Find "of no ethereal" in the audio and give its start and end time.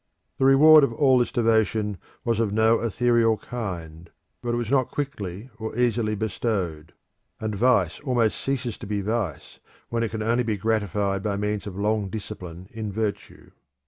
2.39-3.37